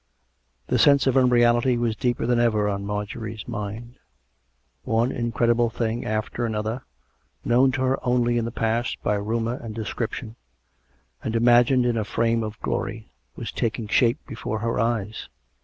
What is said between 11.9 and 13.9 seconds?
a frame of glory, was taking